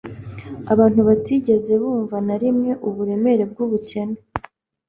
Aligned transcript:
Abantu 0.73 0.99
batigeze 1.07 1.71
butnva 1.81 2.17
na 2.27 2.35
rimwe 2.41 2.71
uburemere 2.87 3.43
bw'ubukene, 3.51 4.17